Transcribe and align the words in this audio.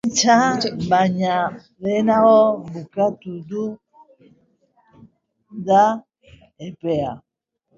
Pentsa 0.03 0.35
baino 0.89 1.33
lehenago 1.81 2.37
bukatu 2.71 3.31
da 5.65 5.81
epea. 6.67 7.11